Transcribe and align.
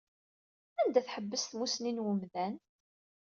Anda 0.81 0.99
tḥebbes 1.07 1.43
tmusni 1.45 1.91
n 1.91 2.03
wemdan? 2.03 2.55